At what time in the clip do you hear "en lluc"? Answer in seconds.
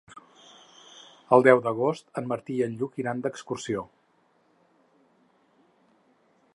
2.69-2.97